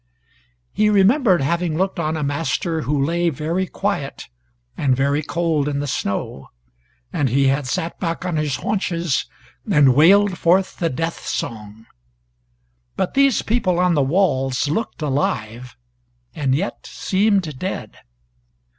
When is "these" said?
13.13-13.43